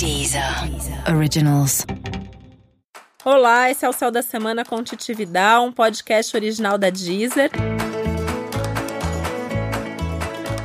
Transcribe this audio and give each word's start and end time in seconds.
Deezer 0.00 0.42
Originals. 1.14 1.84
Olá, 3.22 3.70
esse 3.70 3.84
é 3.84 3.88
o 3.88 3.92
Céu 3.92 4.10
da 4.10 4.22
Semana 4.22 4.64
com 4.64 4.82
Titi 4.82 5.12
Vidal, 5.12 5.66
um 5.66 5.72
podcast 5.72 6.34
original 6.34 6.78
da 6.78 6.88
Deezer. 6.88 7.50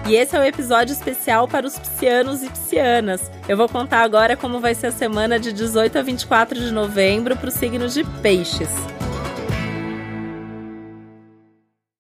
E 0.08 0.16
esse 0.16 0.38
é 0.38 0.40
um 0.40 0.44
episódio 0.46 0.94
especial 0.94 1.50
para 1.50 1.68
os 1.68 1.78
piscianos 1.78 2.44
e 2.44 2.50
piscianas. 2.50 3.30
Eu 3.46 3.58
vou 3.58 3.68
contar 3.68 4.04
agora 4.04 4.38
como 4.38 4.62
vai 4.62 4.74
ser 4.74 4.88
a 4.88 4.92
semana 4.94 5.38
de 5.38 5.52
18 5.52 6.00
a 6.00 6.02
24 6.02 6.58
de 6.58 6.72
novembro 6.72 7.36
para 7.36 7.50
o 7.50 7.52
signo 7.52 7.90
de 7.90 8.06
Peixes. 8.22 8.70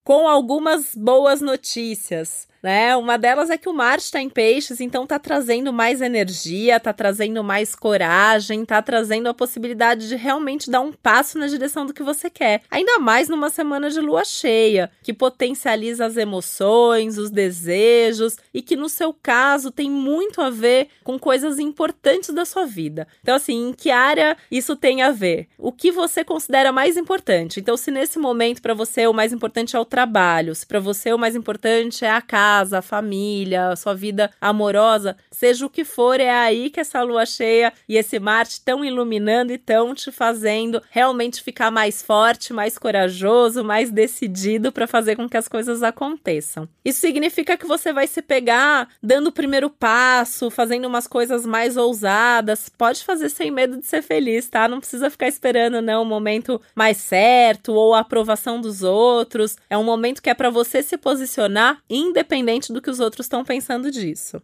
Com 0.05 0.25
algumas 0.25 0.95
boas 0.95 1.41
notícias 1.41 2.47
né? 2.66 2.95
Uma 2.95 3.16
delas 3.16 3.52
é 3.52 3.59
que 3.59 3.70
o 3.70 3.73
Marte 3.73 4.05
está 4.05 4.20
em 4.20 4.27
peixes, 4.27 4.81
então 4.81 5.04
está 5.04 5.20
trazendo 5.20 5.71
mais 5.71 6.02
energia, 6.02 6.77
está 6.77 6.91
trazendo 6.91 7.43
mais 7.43 7.75
coragem, 7.75 8.63
está 8.63 8.81
trazendo 8.81 9.30
a 9.30 9.35
possibilidade 9.35 10.09
de 10.09 10.16
realmente 10.16 10.71
dar 10.71 10.81
um 10.81 10.91
passo 10.91 11.38
na 11.38 11.45
direção 11.45 11.85
do 11.85 11.93
que 11.93 12.02
você 12.02 12.27
quer. 12.27 12.63
Ainda 12.71 12.98
mais 12.98 13.30
numa 13.30 13.52
semana 13.52 13.88
de 13.91 13.99
lua 13.99 14.26
cheia, 14.26 14.90
que 15.04 15.13
potencializa 15.13 16.07
as 16.07 16.17
emoções, 16.17 17.20
os 17.20 17.30
desejos 17.30 18.35
e 18.52 18.63
que 18.63 18.76
no 18.76 18.90
seu 18.90 19.13
caso 19.13 19.70
tem 19.70 19.88
muito 19.88 20.41
a 20.41 20.49
ver 20.49 20.88
com 21.04 21.20
coisas 21.20 21.59
importantes 21.59 22.32
da 22.32 22.45
sua 22.45 22.66
vida. 22.66 23.07
Então 23.21 23.35
assim, 23.35 23.70
em 23.70 23.73
que 23.73 23.91
área 23.91 24.35
isso 24.49 24.76
tem 24.76 25.04
a 25.04 25.12
ver? 25.12 25.49
O 25.55 25.71
que 25.71 25.91
você 25.91 26.23
considera 26.23 26.71
mais 26.71 26.98
importante? 26.98 27.59
Então 27.59 27.77
se 27.77 27.91
nesse 27.91 28.18
momento 28.18 28.59
para 28.59 28.73
você 28.73 29.05
o 29.05 29.13
mais 29.13 29.32
importante 29.32 29.76
é 29.76 29.79
o 29.79 29.85
trabalho, 29.85 30.55
se 30.55 30.66
para 30.66 30.79
você 30.79 31.13
o 31.13 31.20
mais 31.20 31.35
importante 31.35 32.04
é 32.04 32.09
a 32.09 32.21
casa, 32.21 32.55
casa, 32.55 32.77
a 32.77 32.82
família, 32.82 33.70
a 33.70 33.76
sua 33.76 33.94
vida 33.94 34.32
amorosa, 34.40 35.18
seja 35.30 35.66
o 35.66 35.70
que 35.70 35.84
for, 35.84 36.20
é 36.22 36.30
aí 36.30 36.70
que 36.70 36.80
essa 36.80 37.02
lua 37.02 37.26
cheia 37.26 37.73
e 37.88 37.98
esse 37.98 38.18
Marte 38.18 38.54
estão 38.54 38.86
iluminando 38.86 39.52
e 39.52 39.55
estão 39.55 39.94
te 39.94 40.12
fazendo 40.12 40.82
realmente 40.90 41.44
ficar 41.44 41.70
mais 41.70 42.02
forte, 42.02 42.54
mais 42.54 42.77
corajoso, 42.77 43.63
mais 43.63 43.91
decidido 43.91 44.71
para 44.71 44.88
fazer 44.88 45.18
com 45.18 45.27
que 45.27 45.35
as 45.35 45.48
coisas 45.49 45.84
aconteçam. 45.84 46.68
Isso 46.84 47.02
significa 47.02 47.57
que 47.57 47.68
você 47.68 47.91
vai 47.91 48.07
se 48.07 48.21
pegar 48.21 48.88
dando 49.04 49.27
o 49.27 49.34
primeiro 49.34 49.70
passo, 49.70 50.49
fazendo 50.49 50.88
umas 50.88 51.07
coisas 51.07 51.46
mais 51.46 51.76
ousadas. 51.76 52.70
Pode 52.70 53.04
fazer 53.04 53.29
sem 53.29 53.51
medo 53.51 53.77
de 53.77 53.85
ser 53.85 54.01
feliz, 54.01 54.48
tá? 54.48 54.68
Não 54.68 54.79
precisa 54.79 55.10
ficar 55.10 55.27
esperando 55.27 55.82
não 55.82 56.04
o 56.04 56.05
momento 56.05 56.62
mais 56.74 56.98
certo 56.98 57.74
ou 57.74 57.94
a 57.94 57.99
aprovação 57.99 58.62
dos 58.62 58.82
outros. 58.82 59.57
É 59.70 59.77
um 59.77 59.84
momento 59.84 60.22
que 60.22 60.29
é 60.29 60.34
para 60.34 60.49
você 60.49 60.82
se 60.82 60.98
posicionar 60.98 61.79
independente 61.90 62.45
independente 62.46 62.71
do 62.71 62.82
que 62.82 62.90
os 62.90 62.99
outros 62.99 63.26
estão 63.26 63.43
pensando 63.43 63.90
disso. 63.90 64.41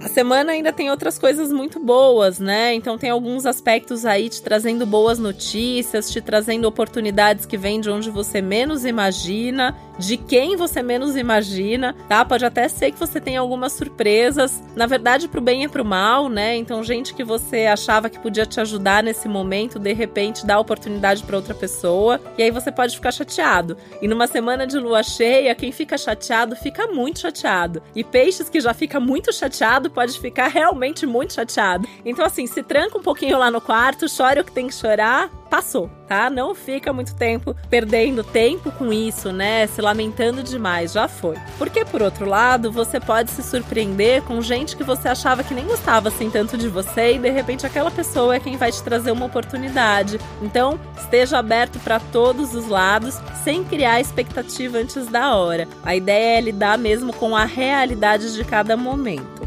A 0.00 0.08
semana 0.08 0.52
ainda 0.52 0.70
tem 0.70 0.90
outras 0.90 1.18
coisas 1.18 1.50
muito 1.50 1.80
boas, 1.80 2.38
né? 2.38 2.74
Então 2.74 2.98
tem 2.98 3.08
alguns 3.08 3.46
aspectos 3.46 4.04
aí 4.04 4.28
te 4.28 4.42
trazendo 4.42 4.84
boas 4.84 5.18
notícias, 5.18 6.10
te 6.10 6.20
trazendo 6.20 6.66
oportunidades 6.66 7.46
que 7.46 7.56
vêm 7.56 7.80
de 7.80 7.88
onde 7.88 8.10
você 8.10 8.42
menos 8.42 8.84
imagina 8.84 9.74
de 9.98 10.16
quem 10.16 10.56
você 10.56 10.82
menos 10.82 11.16
imagina, 11.16 11.94
tá? 12.08 12.24
Pode 12.24 12.44
até 12.44 12.68
ser 12.68 12.92
que 12.92 12.98
você 12.98 13.20
tenha 13.20 13.40
algumas 13.40 13.72
surpresas, 13.72 14.62
na 14.74 14.86
verdade 14.86 15.28
pro 15.28 15.40
bem 15.40 15.64
e 15.64 15.68
pro 15.68 15.84
mal, 15.84 16.28
né? 16.28 16.56
Então 16.56 16.82
gente 16.82 17.14
que 17.14 17.24
você 17.24 17.66
achava 17.66 18.10
que 18.10 18.18
podia 18.18 18.46
te 18.46 18.60
ajudar 18.60 19.02
nesse 19.02 19.28
momento, 19.28 19.78
de 19.78 19.92
repente 19.92 20.46
dá 20.46 20.58
oportunidade 20.58 21.22
para 21.22 21.36
outra 21.36 21.54
pessoa, 21.54 22.20
e 22.36 22.42
aí 22.42 22.50
você 22.50 22.70
pode 22.70 22.94
ficar 22.94 23.12
chateado. 23.12 23.76
E 24.00 24.08
numa 24.08 24.26
semana 24.26 24.66
de 24.66 24.78
lua 24.78 25.02
cheia, 25.02 25.54
quem 25.54 25.72
fica 25.72 25.96
chateado 25.96 26.56
fica 26.56 26.86
muito 26.86 27.20
chateado. 27.20 27.82
E 27.94 28.02
peixes 28.02 28.48
que 28.48 28.60
já 28.60 28.74
fica 28.74 28.98
muito 28.98 29.32
chateado 29.32 29.90
pode 29.90 30.18
ficar 30.18 30.48
realmente 30.48 31.06
muito 31.06 31.34
chateado. 31.34 31.88
Então 32.04 32.24
assim, 32.24 32.46
se 32.46 32.62
tranca 32.62 32.98
um 32.98 33.02
pouquinho 33.02 33.38
lá 33.38 33.50
no 33.50 33.60
quarto, 33.60 34.08
chore 34.08 34.40
o 34.40 34.44
que 34.44 34.52
tem 34.52 34.66
que 34.66 34.74
chorar, 34.74 35.30
passou, 35.44 35.90
tá? 36.06 36.28
Não 36.28 36.54
fica 36.54 36.92
muito 36.92 37.14
tempo 37.14 37.54
perdendo 37.68 38.24
tempo 38.24 38.70
com 38.72 38.92
isso, 38.92 39.32
né? 39.32 39.66
Se 39.66 39.80
lamentando 39.80 40.42
demais, 40.42 40.92
já 40.92 41.06
foi. 41.08 41.36
Porque 41.58 41.84
por 41.84 42.02
outro 42.02 42.26
lado, 42.26 42.72
você 42.72 42.98
pode 42.98 43.30
se 43.30 43.42
surpreender 43.42 44.22
com 44.22 44.40
gente 44.40 44.76
que 44.76 44.84
você 44.84 45.08
achava 45.08 45.44
que 45.44 45.54
nem 45.54 45.66
gostava 45.66 46.08
assim 46.08 46.30
tanto 46.30 46.56
de 46.56 46.68
você 46.68 47.14
e 47.14 47.18
de 47.18 47.30
repente 47.30 47.66
aquela 47.66 47.90
pessoa 47.90 48.36
é 48.36 48.40
quem 48.40 48.56
vai 48.56 48.72
te 48.72 48.82
trazer 48.82 49.10
uma 49.10 49.26
oportunidade. 49.26 50.18
Então, 50.42 50.78
esteja 50.96 51.38
aberto 51.38 51.78
para 51.80 52.00
todos 52.00 52.54
os 52.54 52.68
lados, 52.68 53.20
sem 53.42 53.64
criar 53.64 54.00
expectativa 54.00 54.78
antes 54.78 55.06
da 55.06 55.34
hora. 55.34 55.68
A 55.84 55.94
ideia 55.94 56.38
é 56.38 56.40
lidar 56.40 56.78
mesmo 56.78 57.12
com 57.12 57.36
a 57.36 57.44
realidade 57.44 58.34
de 58.34 58.44
cada 58.44 58.76
momento. 58.76 59.43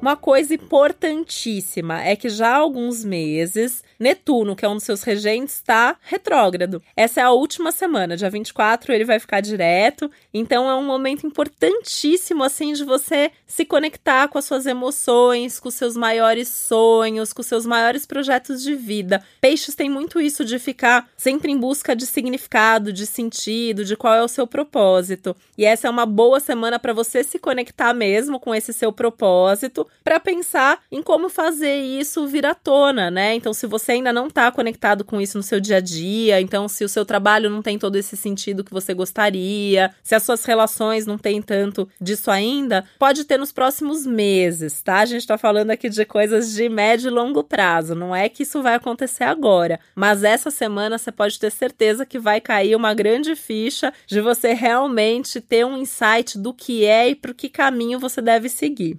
Uma 0.00 0.16
coisa 0.16 0.54
importantíssima 0.54 2.02
é 2.02 2.16
que 2.16 2.30
já 2.30 2.48
há 2.48 2.56
alguns 2.56 3.04
meses 3.04 3.84
Netuno, 4.00 4.56
que 4.56 4.64
é 4.64 4.68
um 4.68 4.76
dos 4.76 4.84
seus 4.84 5.02
regentes, 5.02 5.56
está 5.56 5.94
retrógrado. 6.00 6.82
Essa 6.96 7.20
é 7.20 7.22
a 7.22 7.30
última 7.30 7.70
semana, 7.70 8.16
dia 8.16 8.30
24 8.30 8.94
ele 8.94 9.04
vai 9.04 9.20
ficar 9.20 9.42
direto, 9.42 10.10
então 10.32 10.70
é 10.70 10.74
um 10.74 10.86
momento 10.86 11.26
importantíssimo 11.26 12.42
assim 12.42 12.72
de 12.72 12.82
você 12.82 13.30
se 13.46 13.62
conectar 13.66 14.28
com 14.28 14.38
as 14.38 14.46
suas 14.46 14.64
emoções, 14.64 15.60
com 15.60 15.68
os 15.68 15.74
seus 15.74 15.98
maiores 15.98 16.48
sonhos, 16.48 17.34
com 17.34 17.42
os 17.42 17.46
seus 17.46 17.66
maiores 17.66 18.06
projetos 18.06 18.62
de 18.62 18.74
vida. 18.74 19.22
Peixes 19.38 19.74
tem 19.74 19.90
muito 19.90 20.18
isso 20.18 20.46
de 20.46 20.58
ficar 20.58 21.06
sempre 21.14 21.52
em 21.52 21.58
busca 21.58 21.94
de 21.94 22.06
significado, 22.06 22.94
de 22.94 23.04
sentido, 23.04 23.84
de 23.84 23.96
qual 23.96 24.14
é 24.14 24.22
o 24.22 24.28
seu 24.28 24.46
propósito. 24.46 25.36
E 25.58 25.66
essa 25.66 25.88
é 25.88 25.90
uma 25.90 26.06
boa 26.06 26.40
semana 26.40 26.78
para 26.78 26.94
você 26.94 27.22
se 27.22 27.38
conectar 27.38 27.92
mesmo 27.92 28.40
com 28.40 28.54
esse 28.54 28.72
seu 28.72 28.90
propósito, 28.90 29.86
para 30.02 30.18
pensar 30.18 30.80
em 30.90 31.02
como 31.02 31.28
fazer 31.28 31.76
isso 31.76 32.26
vir 32.26 32.46
à 32.46 32.54
tona, 32.54 33.10
né? 33.10 33.34
Então 33.34 33.52
se 33.52 33.66
você 33.66 33.92
ainda 33.92 34.12
não 34.12 34.26
está 34.26 34.50
conectado 34.50 35.04
com 35.04 35.20
isso 35.20 35.36
no 35.36 35.42
seu 35.42 35.60
dia 35.60 35.76
a 35.76 35.80
dia, 35.80 36.40
então 36.40 36.68
se 36.68 36.84
o 36.84 36.88
seu 36.88 37.04
trabalho 37.04 37.50
não 37.50 37.62
tem 37.62 37.78
todo 37.78 37.96
esse 37.96 38.16
sentido 38.16 38.64
que 38.64 38.72
você 38.72 38.94
gostaria, 38.94 39.94
se 40.02 40.14
as 40.14 40.22
suas 40.22 40.44
relações 40.44 41.06
não 41.06 41.18
têm 41.18 41.40
tanto 41.40 41.88
disso 42.00 42.30
ainda, 42.30 42.84
pode 42.98 43.24
ter 43.24 43.38
nos 43.38 43.52
próximos 43.52 44.06
meses, 44.06 44.82
tá? 44.82 45.00
A 45.00 45.06
gente 45.06 45.20
está 45.20 45.38
falando 45.38 45.70
aqui 45.70 45.88
de 45.88 46.04
coisas 46.04 46.52
de 46.52 46.68
médio 46.68 47.08
e 47.08 47.10
longo 47.10 47.44
prazo, 47.44 47.94
não 47.94 48.14
é 48.14 48.28
que 48.28 48.42
isso 48.42 48.62
vai 48.62 48.74
acontecer 48.74 49.24
agora, 49.24 49.78
mas 49.94 50.24
essa 50.24 50.50
semana 50.50 50.98
você 50.98 51.12
pode 51.12 51.38
ter 51.38 51.50
certeza 51.50 52.06
que 52.06 52.18
vai 52.18 52.40
cair 52.40 52.74
uma 52.74 52.94
grande 52.94 53.34
ficha 53.36 53.92
de 54.06 54.20
você 54.20 54.52
realmente 54.52 55.40
ter 55.40 55.64
um 55.64 55.76
insight 55.76 56.38
do 56.38 56.52
que 56.52 56.84
é 56.84 57.10
e 57.10 57.14
para 57.14 57.34
que 57.34 57.48
caminho 57.48 57.98
você 57.98 58.20
deve 58.20 58.48
seguir. 58.48 58.98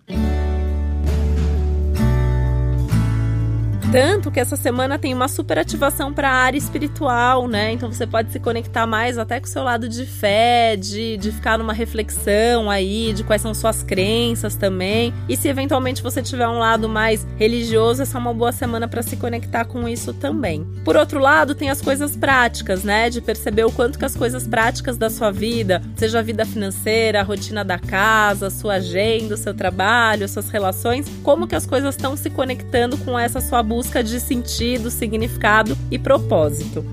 Tanto 3.91 4.31
que 4.31 4.39
essa 4.39 4.55
semana 4.55 4.97
tem 4.97 5.13
uma 5.13 5.27
super 5.27 5.59
ativação 5.59 6.13
para 6.13 6.29
a 6.29 6.33
área 6.33 6.57
espiritual, 6.57 7.45
né? 7.45 7.73
Então 7.73 7.91
você 7.91 8.07
pode 8.07 8.31
se 8.31 8.39
conectar 8.39 8.87
mais 8.87 9.17
até 9.17 9.37
com 9.37 9.45
o 9.45 9.49
seu 9.49 9.63
lado 9.63 9.89
de 9.89 10.05
fé, 10.05 10.77
de, 10.77 11.17
de 11.17 11.29
ficar 11.29 11.57
numa 11.57 11.73
reflexão 11.73 12.71
aí, 12.71 13.11
de 13.11 13.21
quais 13.25 13.41
são 13.41 13.53
suas 13.53 13.83
crenças 13.83 14.55
também. 14.55 15.13
E 15.27 15.35
se 15.35 15.49
eventualmente 15.49 16.01
você 16.01 16.21
tiver 16.21 16.47
um 16.47 16.57
lado 16.57 16.87
mais 16.87 17.27
religioso, 17.35 18.01
essa 18.01 18.17
é 18.17 18.21
uma 18.21 18.33
boa 18.33 18.53
semana 18.53 18.87
para 18.87 19.03
se 19.03 19.17
conectar 19.17 19.65
com 19.65 19.85
isso 19.89 20.13
também. 20.13 20.65
Por 20.85 20.95
outro 20.95 21.19
lado, 21.19 21.53
tem 21.53 21.69
as 21.69 21.81
coisas 21.81 22.15
práticas, 22.15 22.85
né? 22.85 23.09
De 23.09 23.19
perceber 23.19 23.65
o 23.65 23.71
quanto 23.73 23.99
que 23.99 24.05
as 24.05 24.15
coisas 24.15 24.47
práticas 24.47 24.97
da 24.97 25.09
sua 25.09 25.31
vida, 25.31 25.81
seja 25.97 26.19
a 26.19 26.23
vida 26.23 26.45
financeira, 26.45 27.19
a 27.19 27.23
rotina 27.23 27.61
da 27.61 27.77
casa, 27.77 28.47
a 28.47 28.51
sua 28.51 28.75
agenda, 28.75 29.35
o 29.35 29.37
seu 29.37 29.53
trabalho, 29.53 30.23
as 30.23 30.31
suas 30.31 30.47
relações, 30.47 31.07
como 31.21 31.45
que 31.45 31.57
as 31.57 31.65
coisas 31.65 31.93
estão 31.93 32.15
se 32.15 32.29
conectando 32.29 32.97
com 32.99 33.19
essa 33.19 33.41
sua 33.41 33.61
busca 33.61 33.80
busca 33.81 34.03
de 34.03 34.19
sentido, 34.19 34.91
significado 34.91 35.75
e 35.89 35.97
propósito. 35.97 36.85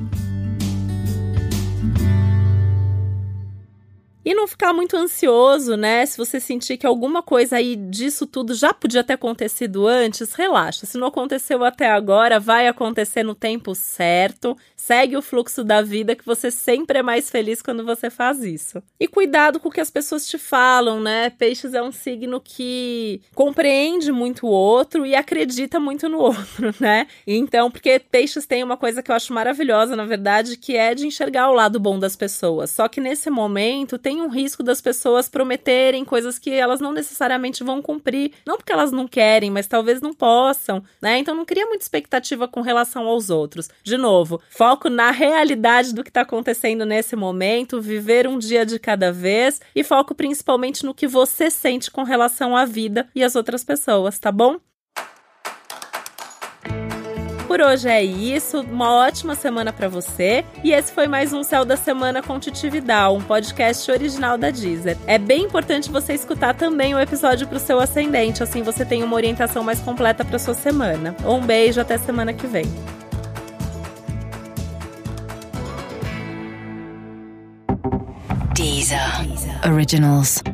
E 4.29 4.35
não 4.35 4.47
ficar 4.47 4.75
muito 4.75 4.95
ansioso, 4.95 5.75
né? 5.75 6.05
Se 6.05 6.19
você 6.19 6.39
sentir 6.39 6.77
que 6.77 6.87
alguma 6.87 7.23
coisa 7.23 7.57
aí 7.57 7.75
disso 7.75 8.27
tudo 8.27 8.53
já 8.53 8.75
podia 8.75 9.03
ter 9.03 9.15
acontecido 9.15 9.87
antes, 9.87 10.35
relaxa. 10.35 10.85
Se 10.85 10.99
não 10.99 11.07
aconteceu 11.07 11.65
até 11.65 11.89
agora, 11.89 12.39
vai 12.39 12.69
acontecer 12.69 13.23
no 13.23 13.35
tempo 13.35 13.75
certo. 13.75 14.55
Segue 14.77 15.17
o 15.17 15.23
fluxo 15.23 15.65
da 15.65 15.81
vida 15.81 16.15
que 16.15 16.27
você 16.27 16.51
sempre 16.51 16.99
é 16.99 17.03
mais 17.03 17.31
feliz 17.31 17.63
quando 17.63 17.87
você 17.87 18.11
faz 18.11 18.43
isso. 18.43 18.83
E 19.01 19.09
cuidado 19.09 19.59
com 19.59 19.71
o 19.71 19.73
que 19.73 19.81
as 19.81 19.91
pessoas 19.91 20.27
te 20.27 20.37
falam, 20.37 21.01
né? 21.01 21.31
Peixes 21.31 21.73
é 21.73 21.83
um 21.83 21.91
signo 21.91 22.39
que 22.39 23.23
compreende 23.35 24.13
muito 24.13 24.47
o 24.47 24.51
outro 24.51 25.07
e 25.07 25.15
acredita 25.15 25.81
muito 25.81 26.07
no 26.07 26.19
outro, 26.21 26.75
né? 26.79 27.07
Então, 27.27 27.71
porque 27.71 27.99
peixes 27.99 28.45
tem 28.45 28.63
uma 28.63 28.77
coisa 28.77 29.03
que 29.03 29.11
eu 29.11 29.15
acho 29.15 29.33
maravilhosa, 29.33 29.97
na 29.97 30.05
verdade, 30.05 30.59
que 30.59 30.77
é 30.77 30.95
de 30.95 31.07
enxergar 31.07 31.49
o 31.49 31.55
lado 31.55 31.81
bom 31.81 31.99
das 31.99 32.15
pessoas. 32.15 32.71
Só 32.71 32.89
que 32.89 33.01
nesse 33.01 33.31
momento 33.31 33.97
tem 33.97 34.18
um 34.21 34.29
risco 34.29 34.63
das 34.63 34.81
pessoas 34.81 35.29
prometerem 35.29 36.05
coisas 36.05 36.39
que 36.39 36.51
elas 36.51 36.81
não 36.81 36.93
necessariamente 36.93 37.65
vão 37.65 37.83
cumprir, 37.83 38.33
não 38.47 38.57
porque 38.57 38.73
elas 38.73 38.93
não 38.93 39.07
querem, 39.07 39.51
mas 39.51 39.67
talvez 39.67 40.01
não 40.01 40.13
possam, 40.13 40.83
né? 41.01 41.19
Então 41.19 41.35
não 41.35 41.45
cria 41.45 41.67
muita 41.67 41.85
expectativa 41.85 42.47
com 42.49 42.61
relação 42.61 43.07
aos 43.07 43.31
outros. 43.31 43.69
De 43.83 43.97
novo, 43.97 44.41
foco 44.51 44.89
na 44.89 45.11
realidade 45.11 45.95
do 45.95 46.03
que 46.03 46.11
está 46.11 46.23
acontecendo 46.23 46.85
nesse 46.85 47.17
momento, 47.17 47.81
viver 47.81 48.27
um 48.27 48.39
dia 48.39 48.65
de 48.65 48.79
cada 48.79 49.13
vez 49.13 49.61
e 49.75 49.83
foco 49.83 50.15
principalmente 50.15 50.85
no 50.85 50.95
que 50.95 51.07
você 51.07 51.51
sente 51.51 51.91
com 51.91 52.03
relação 52.03 52.57
à 52.57 52.65
vida 52.65 53.09
e 53.15 53.23
às 53.23 53.37
outras 53.37 53.65
pessoas, 53.65 54.19
tá 54.19 54.31
bom? 54.31 54.61
Por 57.59 57.67
hoje 57.67 57.89
é 57.89 58.05
isso, 58.05 58.61
uma 58.61 58.89
ótima 58.95 59.35
semana 59.35 59.73
para 59.73 59.89
você. 59.89 60.45
E 60.63 60.71
esse 60.71 60.93
foi 60.93 61.09
mais 61.09 61.33
um 61.33 61.43
Céu 61.43 61.65
da 61.65 61.77
Semana 61.77 62.23
com 62.23 62.39
Titividal, 62.39 63.17
um 63.17 63.21
podcast 63.21 63.91
original 63.91 64.39
da 64.39 64.49
Deezer. 64.49 64.97
É 65.09 65.19
bem 65.19 65.43
importante 65.43 65.91
você 65.91 66.15
escutar 66.15 66.55
também 66.55 66.95
o 66.95 67.01
episódio 67.01 67.49
pro 67.49 67.59
seu 67.59 67.81
ascendente, 67.81 68.45
assim 68.45 68.63
você 68.63 68.85
tem 68.85 69.03
uma 69.03 69.17
orientação 69.17 69.65
mais 69.65 69.81
completa 69.81 70.25
para 70.25 70.39
sua 70.39 70.55
semana. 70.55 71.17
Um 71.27 71.41
beijo, 71.41 71.81
até 71.81 71.99
semana 71.99 72.33
que 72.33 72.47
vem. 72.47 72.65
Deezer. 78.55 79.01
Originals. 79.69 80.45